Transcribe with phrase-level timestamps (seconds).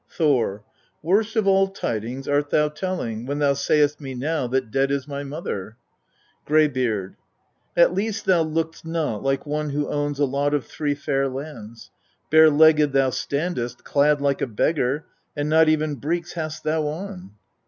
[0.09, 0.63] Thor.
[1.03, 1.03] 5.
[1.03, 5.07] Worst of all tidings art thou telling, when thou sayest me now that dead is
[5.07, 5.77] my mother.
[6.43, 7.17] Greybeard.
[7.75, 7.83] 6.
[7.83, 11.91] At least thou lookst not like one who owns a lot of three fair lands;
[12.31, 15.05] bare legged thou standest, clad like a beggar,
[15.37, 17.33] and not even breeks hast thou on.